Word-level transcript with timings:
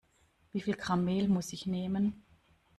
Wie 0.51 0.61
viel 0.61 0.73
Gramm 0.73 1.05
Mehl 1.05 1.27
muss 1.27 1.53
ich 1.53 1.67
nehmen? 1.67 2.23